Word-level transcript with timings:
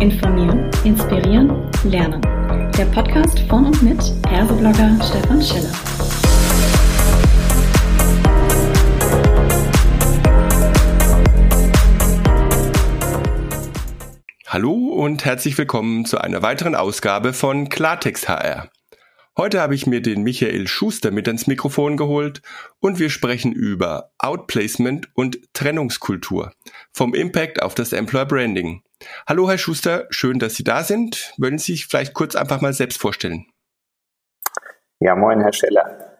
Informieren, 0.00 0.70
Inspirieren, 0.82 1.70
Lernen. 1.84 2.22
Der 2.78 2.86
Podcast 2.86 3.38
von 3.40 3.66
und 3.66 3.82
mit 3.82 4.00
Ergo-Blogger 4.32 4.96
Stefan 5.04 5.42
Schiller. 5.42 5.70
Hallo 14.46 14.72
und 14.72 15.26
herzlich 15.26 15.58
willkommen 15.58 16.06
zu 16.06 16.18
einer 16.18 16.40
weiteren 16.40 16.74
Ausgabe 16.74 17.34
von 17.34 17.68
Klartext 17.68 18.26
HR. 18.26 18.70
Heute 19.40 19.62
habe 19.62 19.74
ich 19.74 19.86
mir 19.86 20.02
den 20.02 20.22
Michael 20.22 20.68
Schuster 20.68 21.10
mit 21.10 21.26
ans 21.26 21.46
Mikrofon 21.46 21.96
geholt 21.96 22.42
und 22.78 22.98
wir 22.98 23.08
sprechen 23.08 23.52
über 23.52 24.10
Outplacement 24.18 25.08
und 25.14 25.38
Trennungskultur 25.54 26.52
vom 26.92 27.14
Impact 27.14 27.62
auf 27.62 27.74
das 27.74 27.94
Employer 27.94 28.26
Branding. 28.26 28.82
Hallo 29.26 29.48
Herr 29.48 29.56
Schuster, 29.56 30.06
schön, 30.10 30.40
dass 30.40 30.56
Sie 30.56 30.62
da 30.62 30.82
sind. 30.82 31.32
Würden 31.38 31.56
Sie 31.56 31.72
sich 31.72 31.86
vielleicht 31.86 32.12
kurz 32.12 32.36
einfach 32.36 32.60
mal 32.60 32.74
selbst 32.74 33.00
vorstellen? 33.00 33.46
Ja, 34.98 35.16
moin 35.16 35.40
Herr 35.40 35.54
Scheller. 35.54 36.18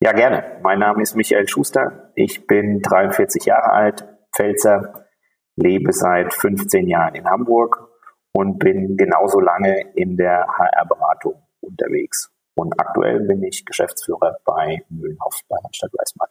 Ja, 0.00 0.12
gerne. 0.12 0.60
Mein 0.62 0.78
Name 0.78 1.02
ist 1.02 1.16
Michael 1.16 1.48
Schuster. 1.48 2.12
Ich 2.14 2.46
bin 2.46 2.82
43 2.82 3.46
Jahre 3.46 3.72
alt, 3.72 4.06
Pfälzer, 4.32 5.08
lebe 5.56 5.92
seit 5.92 6.32
15 6.32 6.86
Jahren 6.86 7.16
in 7.16 7.28
Hamburg 7.28 7.88
und 8.32 8.60
bin 8.60 8.96
genauso 8.96 9.40
lange 9.40 9.92
in 9.96 10.16
der 10.16 10.46
HR-Beratung 10.46 11.42
unterwegs. 11.62 12.30
Und 12.60 12.78
aktuell 12.78 13.20
bin 13.20 13.42
ich 13.42 13.64
Geschäftsführer 13.64 14.36
bei 14.44 14.84
Mühlenhoff 14.90 15.40
bei 15.48 15.56
Anstatt 15.64 15.92
Weißmann. 15.94 16.28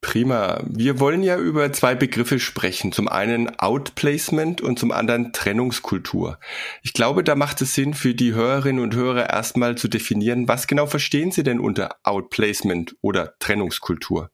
Prima. 0.00 0.62
Wir 0.68 1.00
wollen 1.00 1.24
ja 1.24 1.36
über 1.36 1.72
zwei 1.72 1.96
Begriffe 1.96 2.38
sprechen. 2.38 2.92
Zum 2.92 3.08
einen 3.08 3.58
Outplacement 3.58 4.60
und 4.60 4.78
zum 4.78 4.92
anderen 4.92 5.32
Trennungskultur. 5.32 6.38
Ich 6.82 6.92
glaube, 6.92 7.24
da 7.24 7.34
macht 7.34 7.60
es 7.60 7.74
Sinn 7.74 7.94
für 7.94 8.14
die 8.14 8.34
Hörerinnen 8.34 8.80
und 8.80 8.94
Hörer 8.94 9.30
erstmal 9.30 9.74
zu 9.74 9.88
definieren, 9.88 10.46
was 10.46 10.68
genau 10.68 10.86
verstehen 10.86 11.32
Sie 11.32 11.42
denn 11.42 11.58
unter 11.58 11.96
Outplacement 12.04 12.94
oder 13.00 13.34
Trennungskultur? 13.40 14.30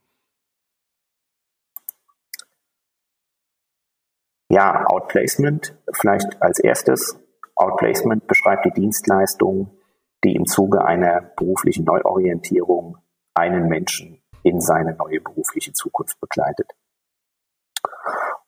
Ja, 4.50 4.84
Outplacement 4.88 5.74
vielleicht 5.98 6.42
als 6.42 6.58
erstes. 6.58 7.18
Outplacement 7.54 8.26
beschreibt 8.26 8.66
die 8.66 8.72
Dienstleistung, 8.72 9.79
die 10.24 10.34
im 10.34 10.46
Zuge 10.46 10.84
einer 10.84 11.20
beruflichen 11.36 11.84
Neuorientierung 11.84 12.98
einen 13.34 13.68
Menschen 13.68 14.22
in 14.42 14.60
seine 14.60 14.94
neue 14.94 15.20
berufliche 15.20 15.72
Zukunft 15.72 16.20
begleitet. 16.20 16.70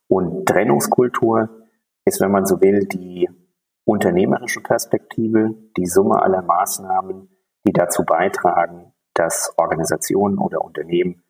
Und 0.08 0.46
Trennungskultur 0.46 1.66
ist, 2.04 2.20
wenn 2.20 2.30
man 2.30 2.46
so 2.46 2.60
will, 2.60 2.86
die 2.86 3.28
unternehmerische 3.84 4.60
Perspektive, 4.60 5.54
die 5.76 5.86
Summe 5.86 6.22
aller 6.22 6.42
Maßnahmen, 6.42 7.28
die 7.66 7.72
dazu 7.72 8.04
beitragen, 8.04 8.92
dass 9.14 9.52
Organisationen 9.56 10.38
oder 10.38 10.62
Unternehmen 10.62 11.24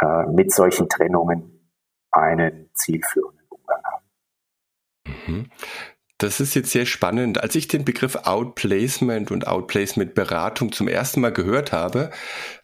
äh, 0.00 0.26
mit 0.26 0.52
solchen 0.52 0.88
Trennungen 0.88 1.70
einen 2.10 2.70
zielführenden 2.74 3.46
Umgang 3.48 3.82
haben. 3.84 4.04
Mhm. 5.26 5.50
Das 6.18 6.38
ist 6.38 6.54
jetzt 6.54 6.70
sehr 6.70 6.86
spannend. 6.86 7.42
Als 7.42 7.56
ich 7.56 7.66
den 7.66 7.84
Begriff 7.84 8.14
Outplacement 8.14 9.32
und 9.32 9.48
Outplacement 9.48 10.14
Beratung 10.14 10.70
zum 10.70 10.86
ersten 10.86 11.20
Mal 11.20 11.32
gehört 11.32 11.72
habe, 11.72 12.10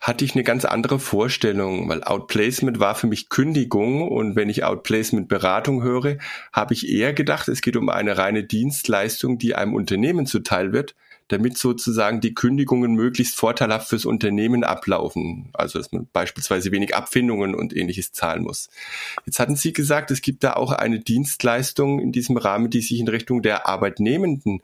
hatte 0.01 0.25
ich 0.25 0.35
eine 0.35 0.45
ganz 0.45 0.65
andere 0.65 1.01
Vorstellung, 1.01 1.89
weil 1.89 2.05
Outplacement 2.05 2.79
war 2.79 2.95
für 2.95 3.09
mich 3.09 3.29
Kündigung 3.29 4.09
und 4.09 4.37
wenn 4.37 4.51
ich 4.51 4.63
Outplacement 4.63 5.27
Beratung 5.27 5.83
höre, 5.83 6.19
habe 6.53 6.75
ich 6.75 6.89
eher 6.89 7.13
gedacht, 7.13 7.49
es 7.49 7.61
geht 7.61 7.77
um 7.77 7.89
eine 7.89 8.17
reine 8.19 8.45
Dienstleistung, 8.45 9.39
die 9.39 9.57
einem 9.57 9.75
Unternehmen 9.75 10.27
zuteil 10.27 10.73
wird, 10.73 10.95
damit 11.31 11.57
sozusagen 11.57 12.21
die 12.21 12.35
Kündigungen 12.35 12.95
möglichst 12.95 13.37
vorteilhaft 13.37 13.89
fürs 13.89 14.05
Unternehmen 14.05 14.65
ablaufen. 14.65 15.51
Also 15.53 15.79
dass 15.79 15.93
man 15.93 16.09
beispielsweise 16.13 16.73
wenig 16.73 16.95
Abfindungen 16.97 17.55
und 17.55 17.75
ähnliches 17.77 18.13
zahlen 18.13 18.43
muss. 18.43 18.69
Jetzt 19.27 19.39
hatten 19.39 19.55
Sie 19.55 19.73
gesagt, 19.73 20.11
es 20.11 20.23
gibt 20.23 20.43
da 20.43 20.55
auch 20.55 20.73
eine 20.73 20.99
Dienstleistung 20.99 22.01
in 22.01 22.11
diesem 22.11 22.37
Rahmen, 22.37 22.69
die 22.69 22.81
sich 22.81 22.99
in 22.99 23.09
Richtung 23.09 23.43
der 23.43 23.69
Arbeitnehmenden 23.69 24.61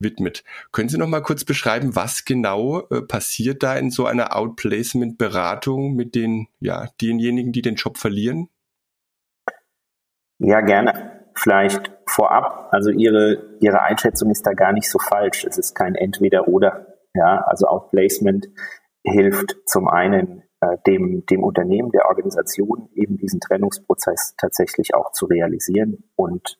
widmet. 0.00 0.42
Können 0.72 0.88
Sie 0.88 0.98
noch 0.98 1.08
mal 1.08 1.22
kurz 1.22 1.44
beschreiben, 1.44 1.94
was 1.94 2.24
genau 2.24 2.80
äh, 2.88 3.00
passiert 3.02 3.62
da 3.62 3.76
in 3.76 3.90
so 3.90 4.06
einer 4.06 4.36
Outplacement-Beratung 4.36 5.94
mit 5.94 6.16
den, 6.16 6.48
ja, 6.58 6.88
denjenigen, 7.00 7.52
die 7.52 7.62
den 7.62 7.76
Job 7.76 7.96
verlieren? 7.96 8.48
Ja, 10.38 10.60
gerne. 10.60 11.17
Vielleicht 11.40 11.92
vorab, 12.06 12.68
also 12.72 12.90
Ihre, 12.90 13.56
Ihre 13.60 13.82
Einschätzung 13.82 14.30
ist 14.30 14.44
da 14.44 14.54
gar 14.54 14.72
nicht 14.72 14.90
so 14.90 14.98
falsch. 14.98 15.44
Es 15.44 15.56
ist 15.56 15.74
kein 15.74 15.94
Entweder-Oder. 15.94 16.86
Ja, 17.14 17.44
also 17.46 17.66
Outplacement 17.66 18.48
hilft 19.04 19.56
zum 19.66 19.88
einen 19.88 20.42
äh, 20.60 20.76
dem, 20.86 21.24
dem 21.26 21.44
Unternehmen, 21.44 21.92
der 21.92 22.06
Organisation 22.06 22.88
eben 22.94 23.16
diesen 23.16 23.40
Trennungsprozess 23.40 24.34
tatsächlich 24.36 24.94
auch 24.94 25.12
zu 25.12 25.26
realisieren 25.26 26.04
und 26.16 26.58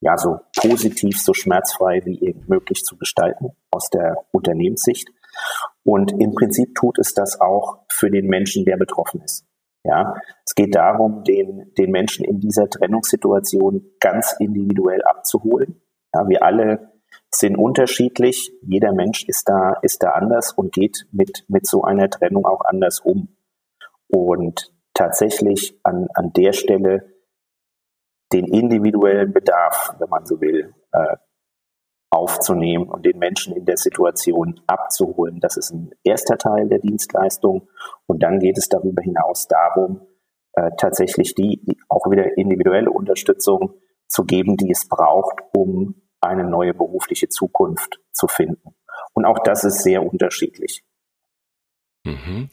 ja, 0.00 0.16
so 0.16 0.38
positiv, 0.56 1.20
so 1.20 1.34
schmerzfrei 1.34 2.00
wie 2.04 2.18
irgend 2.24 2.48
möglich 2.48 2.84
zu 2.84 2.96
gestalten 2.96 3.50
aus 3.70 3.90
der 3.90 4.24
Unternehmenssicht. 4.30 5.10
Und 5.82 6.12
im 6.12 6.34
Prinzip 6.34 6.74
tut 6.74 6.98
es 6.98 7.14
das 7.14 7.40
auch 7.40 7.80
für 7.88 8.10
den 8.10 8.26
Menschen, 8.26 8.64
der 8.64 8.76
betroffen 8.76 9.20
ist. 9.22 9.44
Ja, 9.82 10.14
es 10.44 10.54
geht 10.54 10.74
darum, 10.74 11.24
den, 11.24 11.72
den 11.78 11.90
Menschen 11.90 12.24
in 12.24 12.38
dieser 12.38 12.68
Trennungssituation 12.68 13.82
ganz 13.98 14.36
individuell 14.38 15.02
abzuholen. 15.02 15.80
Ja, 16.12 16.28
wir 16.28 16.42
alle 16.42 16.92
sind 17.30 17.56
unterschiedlich. 17.56 18.52
Jeder 18.62 18.92
Mensch 18.92 19.24
ist 19.24 19.48
da, 19.48 19.74
ist 19.82 20.02
da 20.02 20.10
anders 20.10 20.52
und 20.52 20.72
geht 20.72 21.06
mit, 21.12 21.44
mit 21.48 21.66
so 21.66 21.82
einer 21.82 22.10
Trennung 22.10 22.44
auch 22.44 22.62
anders 22.64 23.00
um. 23.00 23.36
Und 24.08 24.72
tatsächlich 24.92 25.78
an, 25.82 26.08
an 26.14 26.32
der 26.32 26.52
Stelle 26.52 27.14
den 28.32 28.46
individuellen 28.46 29.32
Bedarf, 29.32 29.94
wenn 29.98 30.08
man 30.10 30.26
so 30.26 30.40
will, 30.40 30.74
äh, 30.92 31.16
aufzunehmen 32.10 32.88
und 32.88 33.06
den 33.06 33.18
Menschen 33.18 33.54
in 33.54 33.64
der 33.64 33.76
Situation 33.76 34.60
abzuholen. 34.66 35.38
Das 35.40 35.56
ist 35.56 35.70
ein 35.70 35.90
erster 36.02 36.36
Teil 36.36 36.68
der 36.68 36.80
Dienstleistung. 36.80 37.68
Und 38.06 38.22
dann 38.22 38.40
geht 38.40 38.58
es 38.58 38.68
darüber 38.68 39.02
hinaus 39.02 39.46
darum, 39.46 40.06
äh, 40.54 40.70
tatsächlich 40.76 41.34
die 41.34 41.78
auch 41.88 42.10
wieder 42.10 42.36
individuelle 42.36 42.90
Unterstützung 42.90 43.74
zu 44.08 44.24
geben, 44.24 44.56
die 44.56 44.72
es 44.72 44.88
braucht, 44.88 45.40
um 45.56 46.02
eine 46.20 46.44
neue 46.44 46.74
berufliche 46.74 47.28
Zukunft 47.28 48.00
zu 48.12 48.26
finden. 48.26 48.74
Und 49.14 49.24
auch 49.24 49.38
das 49.38 49.64
ist 49.64 49.82
sehr 49.82 50.02
unterschiedlich. 50.04 50.84
Mhm. 52.04 52.50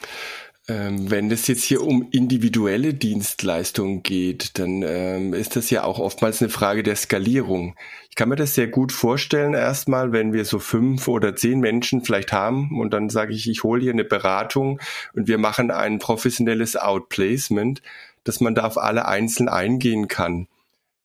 Ähm, 0.70 1.10
wenn 1.10 1.32
es 1.32 1.48
jetzt 1.48 1.64
hier 1.64 1.82
um 1.82 2.10
individuelle 2.12 2.94
Dienstleistungen 2.94 4.04
geht, 4.04 4.60
dann 4.60 4.84
ähm, 4.86 5.34
ist 5.34 5.56
das 5.56 5.70
ja 5.70 5.86
auch 5.86 5.98
oftmals 5.98 6.42
eine 6.42 6.50
Frage 6.50 6.84
der 6.84 6.98
Skalierung. 6.98 7.76
Ich 8.10 8.16
kann 8.16 8.28
mir 8.28 8.36
das 8.36 8.54
sehr 8.54 8.68
gut 8.68 8.92
vorstellen, 8.92 9.54
erstmal, 9.54 10.12
wenn 10.12 10.34
wir 10.34 10.44
so 10.44 10.60
fünf 10.60 11.08
oder 11.08 11.38
zehn 11.38 11.62
Menschen 11.62 12.04
vielleicht 12.04 12.34
haben 12.34 12.78
und 12.78 12.92
dann 12.92 13.10
sage 13.10 13.34
ich, 13.34 13.50
ich 13.50 13.64
hole 13.64 13.82
hier 13.82 13.94
eine 13.94 14.04
Beratung 14.04 14.82
und 15.14 15.30
wir 15.30 15.38
machen 15.38 15.72
ein 15.72 16.00
professionelles 16.00 16.76
Outplacement, 16.76 17.82
dass 18.26 18.42
man 18.42 18.54
da 18.54 18.66
auf 18.66 18.78
alle 18.78 19.08
einzeln 19.08 19.48
eingehen 19.48 20.10
kann. 20.10 20.48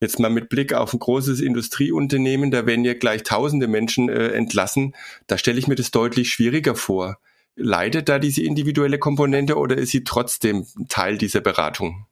Jetzt 0.01 0.19
mal 0.19 0.29
mit 0.29 0.49
Blick 0.49 0.73
auf 0.73 0.91
ein 0.91 0.99
großes 0.99 1.39
Industrieunternehmen, 1.39 2.51
da 2.51 2.65
werden 2.65 2.83
ja 2.83 2.95
gleich 2.95 3.23
tausende 3.23 3.69
Menschen 3.69 4.09
äh, 4.09 4.27
entlassen. 4.29 4.93
Da 5.27 5.37
stelle 5.37 5.57
ich 5.57 5.67
mir 5.69 5.75
das 5.75 5.91
deutlich 5.91 6.31
schwieriger 6.31 6.75
vor. 6.75 7.17
Leidet 7.55 8.09
da 8.09 8.19
diese 8.19 8.43
individuelle 8.43 8.97
Komponente 8.97 9.57
oder 9.57 9.77
ist 9.77 9.91
sie 9.91 10.03
trotzdem 10.03 10.65
Teil 10.89 11.17
dieser 11.17 11.41
Beratung? 11.41 12.07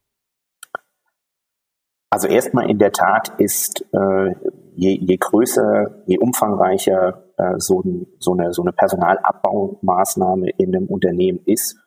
Also 2.11 2.27
erstmal 2.27 2.69
in 2.69 2.77
der 2.77 2.91
Tat 2.91 3.39
ist 3.39 3.85
äh, 3.93 4.35
je, 4.75 4.97
je 4.99 5.17
größer, 5.17 6.03
je 6.05 6.17
umfangreicher 6.17 7.23
äh, 7.37 7.57
so, 7.57 7.81
so, 8.19 8.33
eine, 8.33 8.53
so 8.53 8.61
eine 8.61 8.73
Personalabbaumaßnahme 8.73 10.49
in 10.57 10.75
einem 10.75 10.87
Unternehmen 10.87 11.39
ist, 11.45 11.77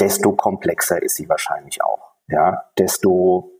desto 0.00 0.32
komplexer 0.32 1.02
ist 1.02 1.16
sie 1.16 1.28
wahrscheinlich 1.28 1.82
auch. 1.82 2.14
Ja, 2.28 2.70
desto 2.78 3.50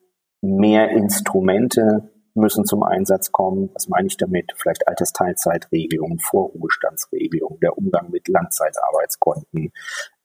mehr 0.40 0.90
Instrumente 0.90 2.13
müssen 2.34 2.64
zum 2.64 2.82
Einsatz 2.82 3.32
kommen. 3.32 3.70
Was 3.74 3.88
meine 3.88 4.08
ich 4.08 4.16
damit? 4.16 4.52
Vielleicht 4.56 4.86
Altersteilzeitregelungen, 4.88 6.18
Vorruhestandsregelungen, 6.18 7.60
der 7.60 7.78
Umgang 7.78 8.10
mit 8.10 8.28
Langzeitarbeitskonten, 8.28 9.72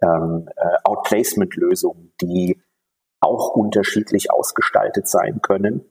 ähm, 0.02 0.50
äh, 0.56 0.78
Outplacement-Lösungen, 0.84 2.14
die 2.22 2.62
auch 3.22 3.50
unterschiedlich 3.50 4.32
ausgestaltet 4.32 5.08
sein 5.08 5.42
können. 5.42 5.86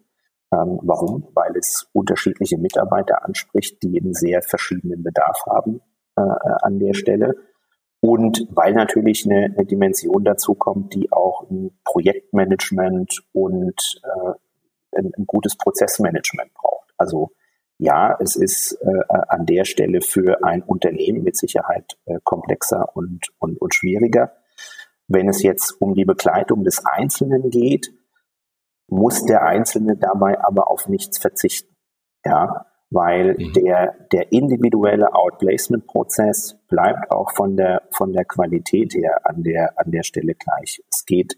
Ähm, 0.53 0.81
warum? 0.83 1.29
Weil 1.35 1.57
es 1.57 1.89
unterschiedliche 1.93 2.59
Mitarbeiter 2.59 3.25
anspricht, 3.25 3.83
die 3.83 4.01
einen 4.01 4.15
sehr 4.15 4.43
verschiedenen 4.43 5.03
Bedarf 5.03 5.45
haben 5.47 5.81
äh, 6.17 6.23
an 6.23 6.79
der 6.79 6.95
Stelle. 6.95 7.37
Und 8.01 8.47
weil 8.51 8.75
natürlich 8.75 9.27
eine, 9.27 9.47
eine 9.47 9.67
Dimension 9.67 10.25
dazu 10.25 10.55
kommt, 10.55 10.95
die 10.95 11.13
auch 11.13 11.51
ein 11.51 11.79
Projektmanagement 11.85 13.25
und 13.33 14.01
äh, 14.05 14.33
ein, 14.99 15.13
ein 15.17 15.27
gutes 15.27 15.57
Prozessmanagement 15.57 16.53
braucht. 16.55 16.93
Also 16.99 17.31
ja, 17.79 18.17
es 18.21 18.35
ist 18.35 18.73
äh, 18.83 19.05
an 19.29 19.47
der 19.47 19.65
Stelle 19.65 20.01
für 20.01 20.43
ein 20.45 20.63
Unternehmen 20.63 21.23
mit 21.23 21.37
Sicherheit 21.37 21.97
äh, 22.07 22.19
komplexer 22.25 22.97
und, 22.97 23.29
und, 23.39 23.61
und 23.61 23.75
schwieriger. 23.75 24.33
Wenn 25.07 25.29
es 25.29 25.43
jetzt 25.43 25.81
um 25.81 25.95
die 25.95 26.05
Begleitung 26.05 26.65
des 26.65 26.85
Einzelnen 26.85 27.51
geht, 27.51 27.93
muss 28.89 29.25
der 29.25 29.43
Einzelne 29.45 29.97
dabei 29.97 30.43
aber 30.43 30.71
auf 30.71 30.89
nichts 30.89 31.19
verzichten. 31.19 31.75
Ja, 32.25 32.67
weil 32.91 33.35
mhm. 33.39 33.53
der, 33.53 33.95
der 34.13 34.33
individuelle 34.33 35.15
Outplacement-Prozess 35.15 36.59
bleibt 36.69 37.11
auch 37.11 37.33
von 37.33 37.57
der, 37.57 37.83
von 37.91 38.13
der 38.13 38.25
Qualität 38.25 38.95
her 38.95 39.21
an 39.25 39.43
der, 39.43 39.79
an 39.79 39.91
der 39.91 40.03
Stelle 40.03 40.35
gleich. 40.35 40.83
Es 40.91 41.05
geht 41.05 41.37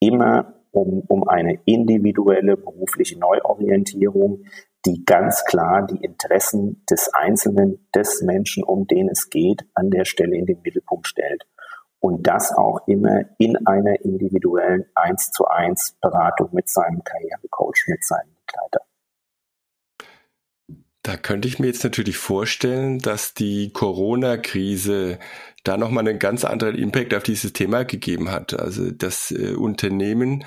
immer 0.00 0.54
um, 0.76 1.02
um 1.08 1.26
eine 1.26 1.58
individuelle 1.64 2.56
berufliche 2.56 3.18
Neuorientierung, 3.18 4.44
die 4.84 5.04
ganz 5.04 5.44
klar 5.44 5.86
die 5.86 6.04
Interessen 6.04 6.84
des 6.90 7.12
Einzelnen, 7.14 7.88
des 7.94 8.22
Menschen, 8.22 8.62
um 8.62 8.86
den 8.86 9.08
es 9.08 9.30
geht, 9.30 9.64
an 9.74 9.90
der 9.90 10.04
Stelle 10.04 10.36
in 10.36 10.46
den 10.46 10.60
Mittelpunkt 10.62 11.08
stellt. 11.08 11.46
Und 11.98 12.26
das 12.26 12.52
auch 12.52 12.86
immer 12.86 13.24
in 13.38 13.66
einer 13.66 14.00
individuellen 14.04 14.84
1 14.94 15.30
zu 15.30 15.46
1 15.46 15.96
Beratung 16.00 16.50
mit 16.52 16.68
seinem 16.68 17.02
Karrierecoach, 17.02 17.86
mit 17.88 18.04
seinem 18.04 18.30
Begleiter. 18.46 18.80
Da 21.06 21.16
könnte 21.16 21.46
ich 21.46 21.60
mir 21.60 21.68
jetzt 21.68 21.84
natürlich 21.84 22.16
vorstellen, 22.16 22.98
dass 22.98 23.32
die 23.32 23.70
Corona-Krise 23.72 25.20
da 25.62 25.76
nochmal 25.76 26.08
einen 26.08 26.18
ganz 26.18 26.44
anderen 26.44 26.74
Impact 26.74 27.14
auf 27.14 27.22
dieses 27.22 27.52
Thema 27.52 27.84
gegeben 27.84 28.32
hat. 28.32 28.58
Also, 28.58 28.90
dass 28.90 29.30
äh, 29.30 29.52
Unternehmen 29.52 30.44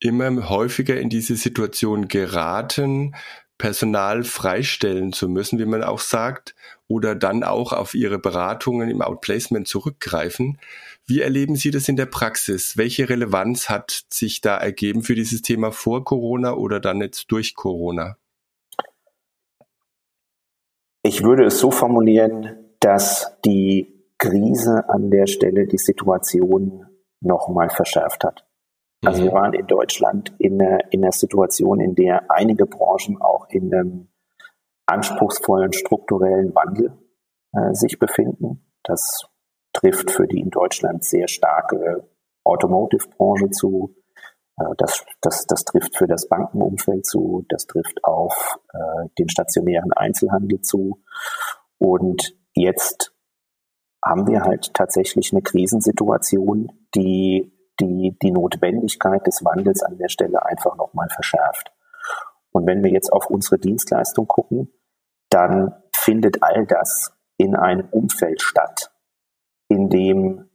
immer 0.00 0.48
häufiger 0.48 0.98
in 0.98 1.10
diese 1.10 1.36
Situation 1.36 2.08
geraten, 2.08 3.14
Personal 3.56 4.24
freistellen 4.24 5.12
zu 5.12 5.28
müssen, 5.28 5.60
wie 5.60 5.64
man 5.64 5.84
auch 5.84 6.00
sagt, 6.00 6.56
oder 6.88 7.14
dann 7.14 7.44
auch 7.44 7.72
auf 7.72 7.94
ihre 7.94 8.18
Beratungen 8.18 8.90
im 8.90 9.00
Outplacement 9.00 9.68
zurückgreifen. 9.68 10.58
Wie 11.06 11.20
erleben 11.20 11.54
Sie 11.54 11.70
das 11.70 11.88
in 11.88 11.94
der 11.94 12.06
Praxis? 12.06 12.76
Welche 12.76 13.08
Relevanz 13.08 13.68
hat 13.68 14.06
sich 14.10 14.40
da 14.40 14.56
ergeben 14.56 15.04
für 15.04 15.14
dieses 15.14 15.42
Thema 15.42 15.70
vor 15.70 16.04
Corona 16.04 16.54
oder 16.54 16.80
dann 16.80 17.00
jetzt 17.00 17.30
durch 17.30 17.54
Corona? 17.54 18.16
Ich 21.06 21.22
würde 21.22 21.44
es 21.44 21.58
so 21.58 21.70
formulieren, 21.70 22.56
dass 22.80 23.38
die 23.44 24.06
Krise 24.16 24.88
an 24.88 25.10
der 25.10 25.26
Stelle 25.26 25.66
die 25.66 25.76
Situation 25.76 26.86
nochmal 27.20 27.68
verschärft 27.68 28.24
hat. 28.24 28.46
Also 29.04 29.22
wir 29.22 29.30
mhm. 29.30 29.34
waren 29.34 29.52
in 29.52 29.66
Deutschland 29.66 30.34
in 30.38 30.60
einer, 30.60 30.92
in 30.92 31.02
einer 31.02 31.12
Situation, 31.12 31.80
in 31.80 31.94
der 31.94 32.30
einige 32.30 32.64
Branchen 32.64 33.20
auch 33.20 33.46
in 33.50 33.72
einem 33.74 34.08
anspruchsvollen 34.86 35.74
strukturellen 35.74 36.54
Wandel 36.54 36.96
äh, 37.52 37.74
sich 37.74 37.98
befinden. 37.98 38.72
Das 38.82 39.26
trifft 39.74 40.10
für 40.10 40.26
die 40.26 40.40
in 40.40 40.48
Deutschland 40.48 41.04
sehr 41.04 41.28
starke 41.28 42.08
Automotive-Branche 42.44 43.50
zu. 43.50 43.94
Äh, 44.58 44.64
das, 44.78 45.04
das, 45.20 45.46
das 45.46 45.64
trifft 45.64 45.96
für 45.96 46.06
das 46.06 46.28
Bankenumfeld 46.28 47.06
zu, 47.06 47.44
das 47.48 47.66
trifft 47.66 48.02
auf 48.04 48.58
äh, 48.72 49.08
den 49.18 49.28
stationären 49.28 49.92
Einzelhandel 49.92 50.60
zu. 50.60 51.02
Und 51.78 52.36
jetzt 52.54 53.12
haben 54.04 54.26
wir 54.26 54.42
halt 54.42 54.74
tatsächlich 54.74 55.32
eine 55.32 55.42
Krisensituation, 55.42 56.70
die 56.94 57.54
die, 57.80 58.16
die 58.22 58.30
Notwendigkeit 58.30 59.26
des 59.26 59.44
Wandels 59.44 59.82
an 59.82 59.98
der 59.98 60.08
Stelle 60.08 60.44
einfach 60.44 60.76
nochmal 60.76 61.08
verschärft. 61.08 61.72
Und 62.52 62.66
wenn 62.66 62.84
wir 62.84 62.90
jetzt 62.90 63.12
auf 63.12 63.26
unsere 63.26 63.58
Dienstleistung 63.58 64.28
gucken, 64.28 64.72
dann 65.30 65.74
findet 65.92 66.42
all 66.42 66.66
das 66.66 67.12
in 67.36 67.56
einem 67.56 67.88
Umfeld 67.90 68.42
statt, 68.42 68.92
in 69.68 69.88
dem 69.88 70.50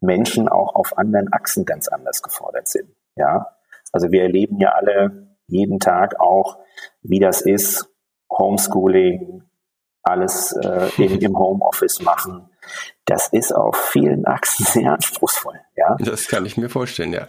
Menschen 0.00 0.48
auch 0.48 0.74
auf 0.74 0.96
anderen 0.96 1.30
Achsen 1.32 1.66
ganz 1.66 1.88
anders 1.88 2.22
gefordert 2.22 2.68
sind. 2.68 2.88
Ja, 3.20 3.46
also 3.92 4.10
wir 4.10 4.22
erleben 4.22 4.58
ja 4.58 4.70
alle 4.70 5.36
jeden 5.46 5.78
Tag 5.78 6.18
auch, 6.18 6.58
wie 7.02 7.18
das 7.18 7.42
ist, 7.42 7.86
Homeschooling, 8.30 9.42
alles 10.02 10.52
äh, 10.52 10.88
im, 10.96 11.18
im 11.18 11.38
Homeoffice 11.38 12.00
machen. 12.00 12.48
Das 13.04 13.28
ist 13.28 13.54
auf 13.54 13.76
vielen 13.76 14.26
Achsen 14.26 14.64
sehr 14.68 14.92
anspruchsvoll. 14.92 15.60
Ja, 15.76 15.96
das 15.98 16.28
kann 16.28 16.46
ich 16.46 16.56
mir 16.56 16.70
vorstellen, 16.70 17.12
ja. 17.12 17.28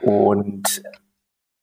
Und 0.00 0.82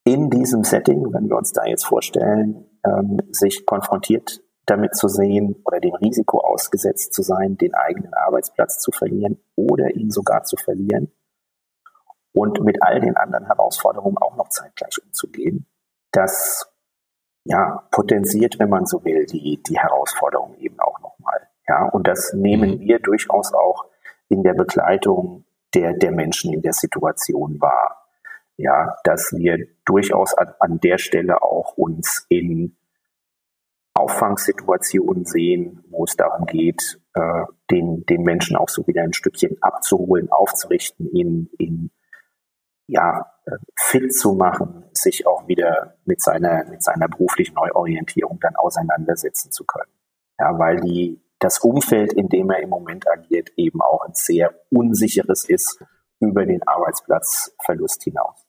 in 0.05 0.29
diesem 0.29 0.63
Setting, 0.63 1.11
wenn 1.13 1.29
wir 1.29 1.37
uns 1.37 1.51
da 1.51 1.65
jetzt 1.65 1.85
vorstellen, 1.85 2.65
ähm, 2.85 3.21
sich 3.31 3.65
konfrontiert 3.65 4.41
damit 4.65 4.95
zu 4.95 5.07
sehen 5.07 5.55
oder 5.65 5.79
dem 5.79 5.95
Risiko 5.95 6.39
ausgesetzt 6.39 7.13
zu 7.13 7.21
sein, 7.21 7.57
den 7.57 7.73
eigenen 7.73 8.13
Arbeitsplatz 8.13 8.79
zu 8.79 8.91
verlieren 8.91 9.41
oder 9.55 9.95
ihn 9.95 10.09
sogar 10.09 10.43
zu 10.43 10.55
verlieren, 10.57 11.11
und 12.33 12.61
mit 12.61 12.81
all 12.81 12.99
den 12.99 13.15
anderen 13.15 13.45
Herausforderungen 13.45 14.17
auch 14.17 14.35
noch 14.35 14.49
zeitgleich 14.49 14.97
umzugehen. 15.03 15.67
Das 16.11 16.69
ja, 17.45 17.83
potenziert, 17.91 18.59
wenn 18.59 18.69
man 18.69 18.85
so 18.85 19.03
will, 19.03 19.25
die, 19.25 19.61
die 19.63 19.77
Herausforderungen 19.77 20.55
eben 20.59 20.79
auch 20.79 20.99
nochmal. 20.99 21.47
Ja, 21.67 21.85
und 21.89 22.07
das 22.07 22.33
nehmen 22.33 22.71
mhm. 22.71 22.79
wir 22.79 22.99
durchaus 22.99 23.53
auch 23.53 23.85
in 24.29 24.43
der 24.43 24.53
Begleitung 24.53 25.45
der, 25.73 25.93
der 25.93 26.11
Menschen 26.11 26.53
in 26.53 26.61
der 26.61 26.73
Situation 26.73 27.59
wahr. 27.61 27.99
Ja, 28.55 28.95
dass 29.03 29.33
wir 29.35 29.65
durchaus 29.85 30.33
an, 30.35 30.53
an 30.59 30.79
der 30.79 30.99
Stelle 30.99 31.41
auch 31.41 31.75
uns 31.75 32.25
in 32.29 32.77
Auffangsituationen 33.95 35.25
sehen, 35.25 35.83
wo 35.89 36.03
es 36.03 36.15
darum 36.15 36.45
geht, 36.45 36.99
äh, 37.13 37.43
den, 37.71 38.05
den 38.05 38.23
Menschen 38.23 38.55
auch 38.55 38.69
so 38.69 38.85
wieder 38.87 39.01
ein 39.01 39.13
Stückchen 39.13 39.57
abzuholen, 39.61 40.31
aufzurichten, 40.31 41.11
ihn, 41.11 41.49
ihn 41.57 41.91
ja, 42.87 43.31
äh, 43.45 43.57
fit 43.75 44.13
zu 44.13 44.33
machen, 44.33 44.85
sich 44.93 45.25
auch 45.27 45.47
wieder 45.47 45.95
mit 46.05 46.21
seiner, 46.21 46.65
mit 46.65 46.83
seiner 46.83 47.07
beruflichen 47.07 47.55
Neuorientierung 47.55 48.39
dann 48.41 48.55
auseinandersetzen 48.55 49.51
zu 49.51 49.65
können. 49.65 49.91
Ja, 50.39 50.57
weil 50.57 50.79
die, 50.81 51.21
das 51.39 51.59
Umfeld, 51.59 52.13
in 52.13 52.29
dem 52.29 52.49
er 52.49 52.61
im 52.61 52.69
Moment 52.69 53.09
agiert, 53.09 53.49
eben 53.57 53.81
auch 53.81 54.01
ein 54.05 54.13
sehr 54.13 54.53
unsicheres 54.69 55.47
ist 55.47 55.79
über 56.19 56.45
den 56.45 56.61
Arbeitsplatzverlust 56.65 58.03
hinaus. 58.03 58.42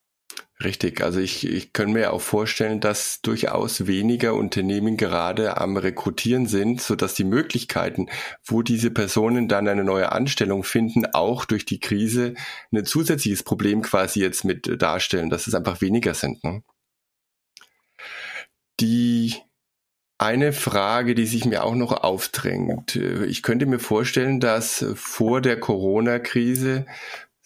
Richtig, 0.64 1.02
also 1.02 1.20
ich, 1.20 1.46
ich 1.46 1.74
kann 1.74 1.92
mir 1.92 2.12
auch 2.12 2.22
vorstellen, 2.22 2.80
dass 2.80 3.20
durchaus 3.20 3.86
weniger 3.86 4.34
Unternehmen 4.34 4.96
gerade 4.96 5.58
am 5.58 5.76
Rekrutieren 5.76 6.46
sind, 6.46 6.80
so 6.80 6.96
dass 6.96 7.12
die 7.14 7.24
Möglichkeiten, 7.24 8.08
wo 8.42 8.62
diese 8.62 8.90
Personen 8.90 9.46
dann 9.46 9.68
eine 9.68 9.84
neue 9.84 10.12
Anstellung 10.12 10.64
finden, 10.64 11.04
auch 11.12 11.44
durch 11.44 11.66
die 11.66 11.80
Krise 11.80 12.34
ein 12.72 12.86
zusätzliches 12.86 13.42
Problem 13.42 13.82
quasi 13.82 14.20
jetzt 14.20 14.44
mit 14.44 14.80
darstellen, 14.80 15.28
dass 15.28 15.46
es 15.46 15.54
einfach 15.54 15.82
weniger 15.82 16.14
sind. 16.14 16.42
Ne? 16.42 16.62
Die 18.80 19.34
eine 20.16 20.54
Frage, 20.54 21.14
die 21.14 21.26
sich 21.26 21.44
mir 21.44 21.64
auch 21.64 21.74
noch 21.74 21.92
aufdrängt. 21.92 22.96
Ich 22.96 23.42
könnte 23.42 23.66
mir 23.66 23.80
vorstellen, 23.80 24.40
dass 24.40 24.84
vor 24.94 25.42
der 25.42 25.60
Corona-Krise 25.60 26.86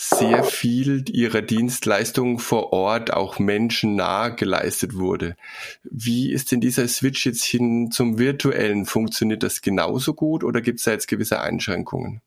sehr 0.00 0.44
viel 0.44 1.08
ihrer 1.10 1.42
Dienstleistungen 1.42 2.38
vor 2.38 2.72
Ort 2.72 3.12
auch 3.12 3.38
menschennah 3.38 4.28
geleistet 4.28 4.96
wurde. 4.96 5.34
Wie 5.82 6.32
ist 6.32 6.52
denn 6.52 6.60
dieser 6.60 6.86
Switch 6.86 7.26
jetzt 7.26 7.44
hin 7.44 7.90
zum 7.90 8.18
virtuellen? 8.18 8.86
Funktioniert 8.86 9.42
das 9.42 9.60
genauso 9.60 10.14
gut 10.14 10.44
oder 10.44 10.60
gibt 10.60 10.78
es 10.78 10.84
da 10.84 10.92
jetzt 10.92 11.08
gewisse 11.08 11.40
Einschränkungen? 11.40 12.22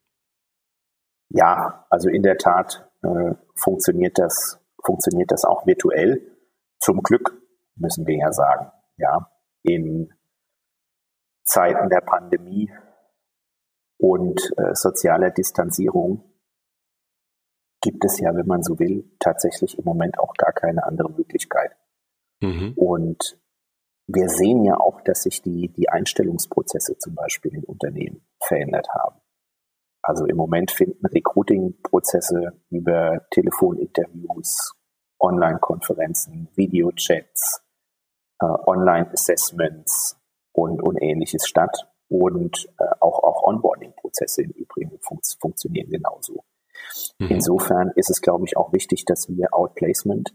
Ja, 1.29 1.85
also 1.89 2.09
in 2.09 2.23
der 2.23 2.37
Tat 2.37 2.89
äh, 3.03 3.33
funktioniert 3.55 4.19
das 4.19 4.59
funktioniert 4.83 5.31
das 5.31 5.45
auch 5.45 5.65
virtuell. 5.65 6.21
Zum 6.79 7.01
Glück 7.03 7.41
müssen 7.75 8.05
wir 8.07 8.17
ja 8.17 8.31
sagen, 8.31 8.71
ja, 8.97 9.31
in 9.63 10.13
Zeiten 11.43 11.89
der 11.89 12.01
Pandemie 12.01 12.71
und 13.97 14.41
äh, 14.57 14.73
sozialer 14.73 15.29
Distanzierung 15.29 16.30
gibt 17.81 18.05
es 18.05 18.19
ja, 18.19 18.35
wenn 18.35 18.47
man 18.47 18.63
so 18.63 18.79
will, 18.79 19.11
tatsächlich 19.19 19.77
im 19.77 19.85
Moment 19.85 20.19
auch 20.19 20.33
gar 20.35 20.53
keine 20.53 20.83
andere 20.85 21.11
Möglichkeit. 21.11 21.75
Mhm. 22.41 22.73
Und 22.75 23.39
wir 24.07 24.29
sehen 24.29 24.63
ja 24.63 24.77
auch, 24.79 25.01
dass 25.01 25.23
sich 25.23 25.41
die, 25.41 25.69
die 25.69 25.89
Einstellungsprozesse 25.89 26.97
zum 26.97 27.15
Beispiel 27.15 27.55
in 27.55 27.63
Unternehmen 27.63 28.25
verändert 28.43 28.87
haben. 28.89 29.21
Also 30.03 30.25
im 30.25 30.35
Moment 30.35 30.71
finden 30.71 31.05
Recruiting-Prozesse 31.05 32.59
über 32.69 33.25
Telefoninterviews, 33.29 34.73
Online-Konferenzen, 35.19 36.49
Videochats, 36.55 37.63
äh, 38.39 38.45
Online-Assessments 38.45 40.19
und, 40.53 40.81
und 40.81 40.97
ähnliches 41.01 41.47
statt. 41.47 41.87
Und 42.09 42.67
äh, 42.79 42.83
auch, 42.99 43.23
auch 43.23 43.43
Onboarding-Prozesse 43.43 44.41
im 44.43 44.51
Übrigen 44.51 44.99
fun 44.99 45.19
funktionieren 45.39 45.89
genauso. 45.89 46.43
Mhm. 47.19 47.27
Insofern 47.27 47.91
ist 47.95 48.09
es, 48.09 48.21
glaube 48.21 48.45
ich, 48.45 48.57
auch 48.57 48.73
wichtig, 48.73 49.05
dass 49.05 49.29
wir 49.29 49.53
Outplacement 49.53 50.33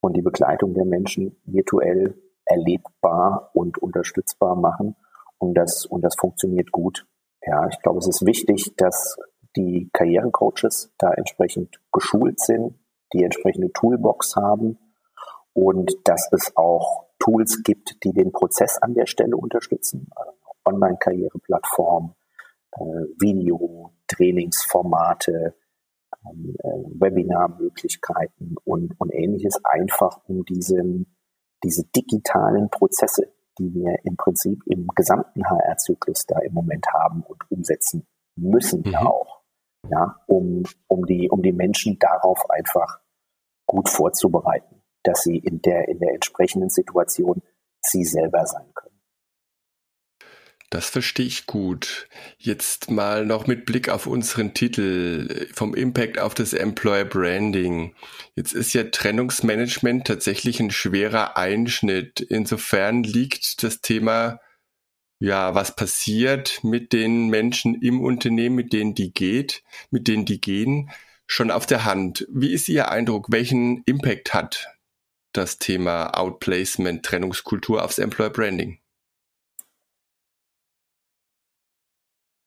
und 0.00 0.16
die 0.16 0.22
Begleitung 0.22 0.74
der 0.74 0.84
Menschen 0.84 1.40
virtuell 1.44 2.20
erlebbar 2.44 3.50
und 3.54 3.78
unterstützbar 3.78 4.56
machen. 4.56 4.96
Und 5.38 5.54
das, 5.54 5.86
und 5.86 6.02
das 6.02 6.14
funktioniert 6.18 6.70
gut. 6.72 7.06
Ja, 7.46 7.66
ich 7.68 7.80
glaube, 7.80 7.98
es 7.98 8.08
ist 8.08 8.24
wichtig, 8.24 8.74
dass 8.76 9.18
die 9.56 9.90
Karrierecoaches 9.92 10.92
da 10.98 11.12
entsprechend 11.12 11.80
geschult 11.92 12.40
sind, 12.40 12.74
die 13.12 13.22
entsprechende 13.22 13.70
Toolbox 13.72 14.36
haben 14.36 14.78
und 15.52 15.92
dass 16.04 16.28
es 16.32 16.52
auch 16.56 17.06
Tools 17.18 17.62
gibt, 17.62 18.02
die 18.04 18.12
den 18.12 18.32
Prozess 18.32 18.78
an 18.78 18.94
der 18.94 19.06
Stelle 19.06 19.36
unterstützen. 19.36 20.08
Also 20.14 20.32
Online-Karriereplattform, 20.64 22.14
äh, 22.72 22.80
Video, 23.20 23.92
Trainingsformate, 24.08 25.54
Webinarmöglichkeiten 26.24 28.56
und, 28.64 28.98
und 28.98 29.12
ähnliches, 29.12 29.60
einfach 29.64 30.20
um 30.26 30.44
diesen, 30.44 31.16
diese 31.62 31.84
digitalen 31.84 32.70
Prozesse, 32.70 33.32
die 33.58 33.72
wir 33.74 33.98
im 34.04 34.16
Prinzip 34.16 34.62
im 34.66 34.86
gesamten 34.94 35.48
HR-Zyklus 35.48 36.26
da 36.26 36.38
im 36.40 36.54
Moment 36.54 36.86
haben 36.92 37.22
und 37.22 37.50
umsetzen 37.50 38.06
müssen 38.36 38.82
mhm. 38.84 38.94
auch, 38.96 39.42
ja, 39.88 40.20
um, 40.26 40.64
um 40.88 41.06
die, 41.06 41.30
um 41.30 41.42
die 41.42 41.52
Menschen 41.52 41.98
darauf 41.98 42.50
einfach 42.50 43.00
gut 43.66 43.88
vorzubereiten, 43.88 44.82
dass 45.02 45.22
sie 45.22 45.38
in 45.38 45.62
der, 45.62 45.88
in 45.88 45.98
der 45.98 46.14
entsprechenden 46.14 46.70
Situation 46.70 47.42
sie 47.80 48.04
selber 48.04 48.46
sein 48.46 48.66
können. 48.74 48.83
Das 50.74 50.90
verstehe 50.90 51.26
ich 51.26 51.46
gut. 51.46 52.08
Jetzt 52.36 52.90
mal 52.90 53.24
noch 53.24 53.46
mit 53.46 53.64
Blick 53.64 53.88
auf 53.88 54.08
unseren 54.08 54.54
Titel 54.54 55.46
vom 55.54 55.72
Impact 55.72 56.18
auf 56.18 56.34
das 56.34 56.52
Employer 56.52 57.04
Branding. 57.04 57.94
Jetzt 58.34 58.54
ist 58.54 58.72
ja 58.72 58.82
Trennungsmanagement 58.82 60.04
tatsächlich 60.04 60.58
ein 60.58 60.72
schwerer 60.72 61.36
Einschnitt. 61.36 62.18
Insofern 62.18 63.04
liegt 63.04 63.62
das 63.62 63.82
Thema, 63.82 64.40
ja, 65.20 65.54
was 65.54 65.76
passiert 65.76 66.64
mit 66.64 66.92
den 66.92 67.28
Menschen 67.28 67.80
im 67.80 68.00
Unternehmen, 68.00 68.56
mit 68.56 68.72
denen 68.72 68.96
die 68.96 69.12
geht, 69.12 69.62
mit 69.92 70.08
denen 70.08 70.24
die 70.24 70.40
gehen, 70.40 70.90
schon 71.28 71.52
auf 71.52 71.66
der 71.66 71.84
Hand. 71.84 72.26
Wie 72.32 72.52
ist 72.52 72.68
Ihr 72.68 72.90
Eindruck? 72.90 73.30
Welchen 73.30 73.84
Impact 73.84 74.34
hat 74.34 74.66
das 75.32 75.58
Thema 75.58 76.18
Outplacement, 76.18 77.04
Trennungskultur 77.04 77.84
aufs 77.84 78.00
Employer 78.00 78.30
Branding? 78.30 78.80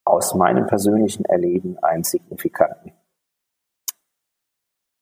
Aus 0.08 0.34
meinem 0.36 0.66
persönlichen 0.68 1.26
Erleben 1.26 1.78
einen 1.80 2.04
signifikanten. 2.04 2.94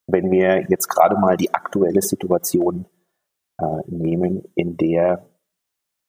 Wenn 0.08 0.30
wir 0.30 0.66
jetzt 0.68 0.88
gerade 0.88 1.16
mal 1.16 1.36
die 1.36 1.54
aktuelle 1.54 2.02
Situation 2.02 2.86
äh, 3.58 3.82
nehmen, 3.86 4.44
in 4.54 4.76
der 4.76 5.28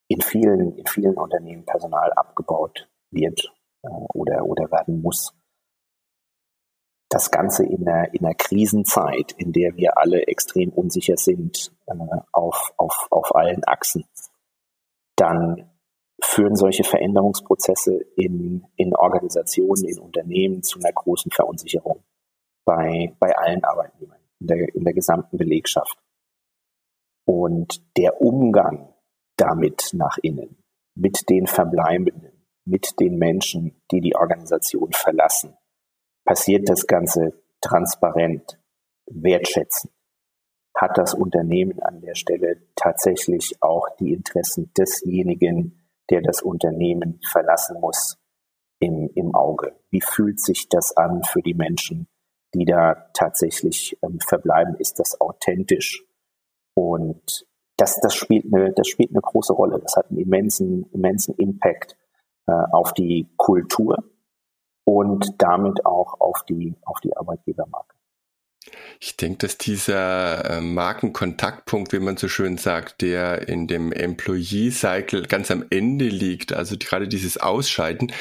in 0.08 0.22
vielen, 0.22 0.78
in 0.78 0.86
vielen 0.88 1.16
Unternehmen 1.16 1.66
Personal 1.66 2.12
abgebaut 2.14 2.90
wird 3.12 3.54
äh, 3.84 3.90
oder, 4.14 4.46
oder 4.46 4.72
werden 4.72 5.02
muss. 5.02 5.34
Das 7.10 7.32
Ganze 7.32 7.66
in 7.66 7.88
einer, 7.88 8.14
in 8.14 8.26
einer 8.26 8.36
Krisenzeit, 8.36 9.34
in 9.34 9.52
der 9.52 9.76
wir 9.76 9.98
alle 9.98 10.28
extrem 10.28 10.70
unsicher 10.72 11.18
sind 11.18 11.72
äh, 11.88 11.94
auf, 12.32 12.74
auf, 12.78 13.08
auf 13.12 13.36
allen 13.36 13.64
Achsen, 13.66 14.06
dann 15.16 15.67
führen 16.38 16.56
solche 16.56 16.84
Veränderungsprozesse 16.84 18.06
in, 18.16 18.64
in 18.76 18.96
Organisationen, 18.96 19.86
in 19.86 19.98
Unternehmen 19.98 20.62
zu 20.62 20.78
einer 20.78 20.94
großen 20.94 21.32
Verunsicherung 21.32 22.04
bei, 22.64 23.16
bei 23.20 23.36
allen 23.36 23.64
Arbeitnehmern 23.64 24.20
in 24.40 24.48
der, 24.48 24.76
in 24.76 24.84
der 24.84 24.94
gesamten 24.94 25.38
Belegschaft. 25.38 25.98
Und 27.26 27.82
der 27.98 28.22
Umgang 28.22 28.94
damit 29.36 29.90
nach 29.94 30.20
innen, 30.22 30.64
mit 30.96 31.28
den 31.28 31.48
Verbleibenden, 31.48 32.46
mit 32.66 33.00
den 33.00 33.18
Menschen, 33.18 33.82
die 33.92 34.02
die 34.02 34.16
Organisation 34.16 34.92
verlassen, 34.92 35.58
passiert 36.24 36.70
das 36.70 36.86
Ganze 36.86 37.34
transparent, 37.62 38.60
wertschätzend. 39.08 39.92
Hat 40.76 41.00
das 41.00 41.16
Unternehmen 41.16 41.82
an 41.82 42.02
der 42.02 42.14
Stelle 42.14 42.62
tatsächlich 42.76 43.56
auch 43.64 43.88
die 44.00 44.14
Interessen 44.14 44.72
desjenigen, 44.78 45.87
der 46.10 46.22
das 46.22 46.42
Unternehmen 46.42 47.20
verlassen 47.30 47.80
muss, 47.80 48.18
im, 48.80 49.10
im 49.16 49.36
Auge? 49.36 49.76
Wie 49.90 50.02
fühlt 50.02 50.40
sich 50.40 50.70
das 50.70 50.96
an 50.96 51.24
für 51.24 51.42
die 51.42 51.54
Menschen, 51.54 52.08
die 52.54 52.66
da 52.66 53.10
tatsächlich 53.14 53.98
ähm, 54.04 54.20
verbleiben? 54.20 54.76
Ist 54.76 55.00
das 55.00 55.20
authentisch? 55.20 56.06
Und 56.76 57.48
das, 57.78 58.00
das, 58.00 58.14
spielt 58.14 58.54
eine, 58.54 58.74
das 58.74 58.88
spielt 58.88 59.12
eine 59.12 59.22
große 59.22 59.54
Rolle. 59.54 59.80
Das 59.80 59.96
hat 59.96 60.10
einen 60.10 60.20
immensen, 60.20 60.90
immensen 60.92 61.36
Impact 61.36 61.98
äh, 62.48 62.52
auf 62.52 62.94
die 62.94 63.30
Kultur 63.38 64.04
und 64.86 65.42
damit 65.42 65.86
auch 65.86 66.20
auf 66.20 66.44
die, 66.48 66.76
auf 66.86 67.00
die 67.02 67.16
Arbeitgebermarke. 67.16 67.97
Ich 69.00 69.16
denke, 69.16 69.40
dass 69.40 69.58
dieser 69.58 70.58
äh, 70.58 70.62
Markenkontaktpunkt, 70.62 71.94
wie 71.94 72.00
man 72.00 72.18
so 72.18 72.28
schön 72.28 72.58
sagt, 72.58 73.02
der 73.02 73.48
in 73.48 73.68
dem 73.68 73.92
Employee 73.92 74.72
Cycle 74.72 75.24
ganz 75.24 75.52
am 75.52 75.66
Ende 75.70 76.06
liegt, 76.06 76.54
also 76.54 76.78
gerade 76.78 77.08
dieses 77.08 77.38
Ausscheiden, 77.38 78.12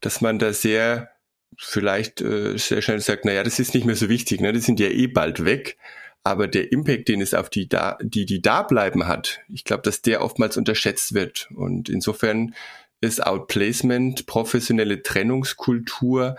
dass 0.00 0.20
man 0.20 0.38
da 0.38 0.52
sehr 0.52 1.10
vielleicht 1.58 2.22
äh, 2.22 2.56
sehr 2.56 2.80
schnell 2.80 3.00
sagt, 3.00 3.24
naja, 3.24 3.42
das 3.42 3.58
ist 3.58 3.74
nicht 3.74 3.84
mehr 3.84 3.96
so 3.96 4.08
wichtig, 4.08 4.40
ne? 4.40 4.52
die 4.52 4.60
sind 4.60 4.80
ja 4.80 4.88
eh 4.88 5.06
bald 5.06 5.44
weg. 5.44 5.76
Aber 6.24 6.46
der 6.46 6.70
Impact, 6.70 7.08
den 7.08 7.20
es 7.20 7.34
auf 7.34 7.50
die, 7.50 7.68
da, 7.68 7.98
die, 8.00 8.26
die 8.26 8.40
da 8.40 8.62
bleiben 8.62 9.08
hat, 9.08 9.40
ich 9.48 9.64
glaube, 9.64 9.82
dass 9.82 10.02
der 10.02 10.22
oftmals 10.22 10.56
unterschätzt 10.56 11.14
wird. 11.14 11.48
Und 11.54 11.88
insofern 11.88 12.54
ist 13.00 13.26
Outplacement, 13.26 14.26
professionelle 14.26 15.02
Trennungskultur 15.02 16.36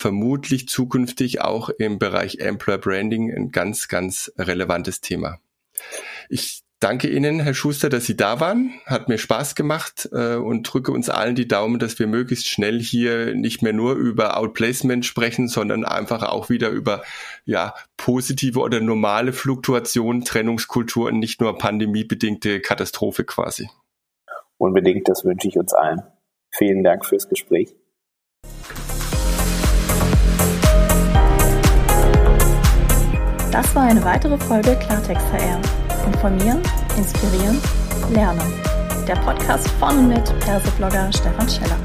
vermutlich 0.00 0.66
zukünftig 0.66 1.42
auch 1.42 1.68
im 1.68 1.98
Bereich 1.98 2.38
Employer 2.38 2.78
Branding 2.78 3.30
ein 3.30 3.50
ganz, 3.50 3.86
ganz 3.88 4.32
relevantes 4.38 5.02
Thema. 5.02 5.38
Ich 6.30 6.62
danke 6.80 7.08
Ihnen, 7.08 7.40
Herr 7.40 7.52
Schuster, 7.52 7.90
dass 7.90 8.06
Sie 8.06 8.16
da 8.16 8.40
waren. 8.40 8.72
Hat 8.86 9.10
mir 9.10 9.18
Spaß 9.18 9.54
gemacht 9.54 10.08
äh, 10.12 10.36
und 10.36 10.62
drücke 10.62 10.90
uns 10.92 11.10
allen 11.10 11.34
die 11.34 11.46
Daumen, 11.46 11.78
dass 11.78 11.98
wir 11.98 12.06
möglichst 12.06 12.48
schnell 12.48 12.80
hier 12.80 13.34
nicht 13.34 13.60
mehr 13.62 13.74
nur 13.74 13.94
über 13.94 14.38
Outplacement 14.38 15.04
sprechen, 15.04 15.48
sondern 15.48 15.84
einfach 15.84 16.22
auch 16.22 16.48
wieder 16.48 16.70
über 16.70 17.02
ja 17.44 17.74
positive 17.98 18.60
oder 18.60 18.80
normale 18.80 19.34
Fluktuation, 19.34 20.24
Trennungskultur 20.24 21.08
und 21.08 21.18
nicht 21.18 21.42
nur 21.42 21.58
pandemiebedingte 21.58 22.60
Katastrophe 22.60 23.24
quasi. 23.24 23.68
Unbedingt, 24.56 25.08
das 25.08 25.26
wünsche 25.26 25.48
ich 25.48 25.58
uns 25.58 25.74
allen. 25.74 26.02
Vielen 26.50 26.82
Dank 26.82 27.04
fürs 27.04 27.28
Gespräch. 27.28 27.74
Das 33.62 33.74
war 33.74 33.82
eine 33.82 34.02
weitere 34.02 34.38
Folge 34.38 34.74
Klartext 34.76 35.26
HR. 35.34 35.60
Informieren, 36.06 36.62
inspirieren, 36.96 37.60
lernen. 38.10 38.40
Der 39.06 39.16
Podcast 39.16 39.68
von 39.72 39.98
und 39.98 40.08
mit 40.08 40.24
Perseblogger 40.40 41.12
Stefan 41.12 41.46
Scheller. 41.46 41.76